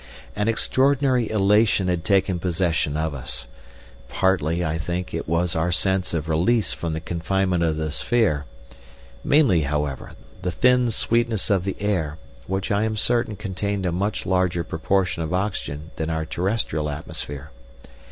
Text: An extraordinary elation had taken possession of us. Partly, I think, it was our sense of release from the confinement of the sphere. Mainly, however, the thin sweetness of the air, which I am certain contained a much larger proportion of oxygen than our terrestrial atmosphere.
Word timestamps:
An 0.35 0.47
extraordinary 0.47 1.29
elation 1.29 1.87
had 1.87 2.03
taken 2.03 2.39
possession 2.39 2.97
of 2.97 3.13
us. 3.13 3.45
Partly, 4.09 4.65
I 4.65 4.79
think, 4.79 5.13
it 5.13 5.27
was 5.27 5.55
our 5.55 5.71
sense 5.71 6.11
of 6.15 6.27
release 6.27 6.73
from 6.73 6.93
the 6.93 6.99
confinement 6.99 7.61
of 7.63 7.77
the 7.77 7.91
sphere. 7.91 8.45
Mainly, 9.23 9.61
however, 9.61 10.13
the 10.41 10.49
thin 10.49 10.89
sweetness 10.89 11.51
of 11.51 11.65
the 11.65 11.79
air, 11.79 12.17
which 12.47 12.71
I 12.71 12.81
am 12.83 12.97
certain 12.97 13.35
contained 13.35 13.85
a 13.85 13.91
much 13.91 14.25
larger 14.25 14.63
proportion 14.63 15.21
of 15.21 15.35
oxygen 15.35 15.91
than 15.97 16.09
our 16.09 16.25
terrestrial 16.25 16.89
atmosphere. 16.89 17.51